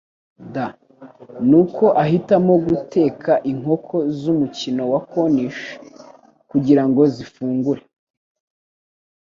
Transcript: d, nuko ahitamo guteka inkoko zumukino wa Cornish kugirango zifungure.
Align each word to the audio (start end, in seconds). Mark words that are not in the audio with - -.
d, 0.53 0.55
nuko 1.49 1.85
ahitamo 2.03 2.53
guteka 2.67 3.31
inkoko 3.51 3.95
zumukino 4.19 4.83
wa 4.91 4.99
Cornish 5.11 5.61
kugirango 6.49 7.01
zifungure. 7.15 7.81